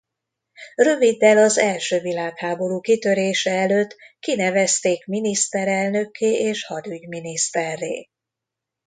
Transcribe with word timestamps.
Röviddel 0.75 1.37
az 1.37 1.57
első 1.57 1.99
világháború 1.99 2.79
kitörése 2.79 3.51
előtt 3.51 3.95
kinevezték 4.19 5.05
miniszterelnökké 5.05 6.29
és 6.31 6.65
hadügyminiszterré. 6.65 8.09